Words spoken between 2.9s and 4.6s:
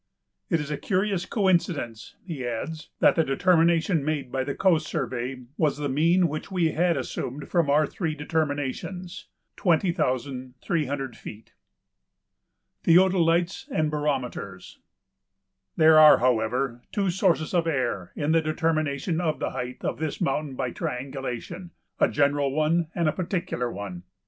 "that the determination made by the